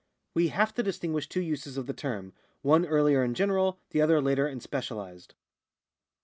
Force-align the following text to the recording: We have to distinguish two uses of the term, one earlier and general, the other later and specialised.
We 0.33 0.47
have 0.47 0.73
to 0.73 0.81
distinguish 0.81 1.29
two 1.29 1.41
uses 1.43 1.77
of 1.77 1.85
the 1.85 1.93
term, 1.93 2.33
one 2.63 2.87
earlier 2.87 3.21
and 3.21 3.35
general, 3.35 3.77
the 3.91 4.01
other 4.01 4.19
later 4.19 4.47
and 4.47 4.59
specialised. 4.59 5.35